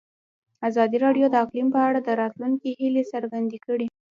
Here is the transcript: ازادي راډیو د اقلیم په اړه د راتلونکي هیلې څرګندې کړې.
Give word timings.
ازادي 0.67 0.97
راډیو 1.05 1.27
د 1.31 1.35
اقلیم 1.43 1.67
په 1.75 1.79
اړه 1.87 1.99
د 2.03 2.09
راتلونکي 2.21 2.69
هیلې 2.79 3.03
څرګندې 3.13 3.57
کړې. 3.65 3.87